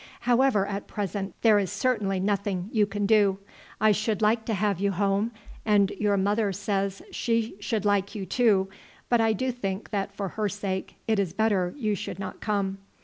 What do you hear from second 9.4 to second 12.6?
think that for her sake it is better you should not